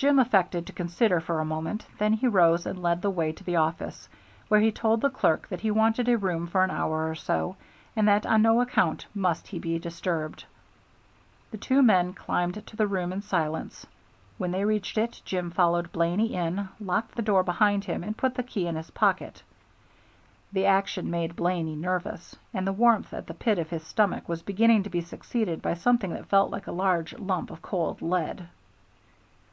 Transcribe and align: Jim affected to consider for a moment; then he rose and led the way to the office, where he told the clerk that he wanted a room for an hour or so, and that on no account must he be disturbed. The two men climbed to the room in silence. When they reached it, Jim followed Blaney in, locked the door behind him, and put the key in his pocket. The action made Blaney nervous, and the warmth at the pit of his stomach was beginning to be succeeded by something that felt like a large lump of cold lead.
Jim 0.00 0.18
affected 0.18 0.66
to 0.66 0.72
consider 0.72 1.20
for 1.20 1.40
a 1.40 1.44
moment; 1.44 1.84
then 1.98 2.14
he 2.14 2.26
rose 2.26 2.64
and 2.64 2.82
led 2.82 3.02
the 3.02 3.10
way 3.10 3.30
to 3.32 3.44
the 3.44 3.56
office, 3.56 4.08
where 4.48 4.62
he 4.62 4.72
told 4.72 5.02
the 5.02 5.10
clerk 5.10 5.46
that 5.48 5.60
he 5.60 5.70
wanted 5.70 6.08
a 6.08 6.16
room 6.16 6.46
for 6.46 6.64
an 6.64 6.70
hour 6.70 7.06
or 7.10 7.14
so, 7.14 7.54
and 7.94 8.08
that 8.08 8.24
on 8.24 8.40
no 8.40 8.62
account 8.62 9.04
must 9.14 9.48
he 9.48 9.58
be 9.58 9.78
disturbed. 9.78 10.42
The 11.50 11.58
two 11.58 11.82
men 11.82 12.14
climbed 12.14 12.66
to 12.66 12.76
the 12.78 12.86
room 12.86 13.12
in 13.12 13.20
silence. 13.20 13.84
When 14.38 14.52
they 14.52 14.64
reached 14.64 14.96
it, 14.96 15.20
Jim 15.26 15.50
followed 15.50 15.92
Blaney 15.92 16.32
in, 16.34 16.66
locked 16.80 17.14
the 17.14 17.20
door 17.20 17.42
behind 17.42 17.84
him, 17.84 18.02
and 18.02 18.16
put 18.16 18.36
the 18.36 18.42
key 18.42 18.66
in 18.66 18.76
his 18.76 18.90
pocket. 18.92 19.42
The 20.50 20.64
action 20.64 21.10
made 21.10 21.36
Blaney 21.36 21.76
nervous, 21.76 22.34
and 22.54 22.66
the 22.66 22.72
warmth 22.72 23.12
at 23.12 23.26
the 23.26 23.34
pit 23.34 23.58
of 23.58 23.68
his 23.68 23.86
stomach 23.86 24.26
was 24.30 24.40
beginning 24.44 24.82
to 24.84 24.88
be 24.88 25.02
succeeded 25.02 25.60
by 25.60 25.74
something 25.74 26.10
that 26.14 26.30
felt 26.30 26.50
like 26.50 26.66
a 26.68 26.72
large 26.72 27.12
lump 27.18 27.50
of 27.50 27.60
cold 27.60 28.00
lead. 28.00 28.48